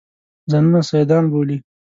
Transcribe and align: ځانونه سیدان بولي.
ځانونه 0.51 0.79
سیدان 0.89 1.23
بولي. 1.31 1.57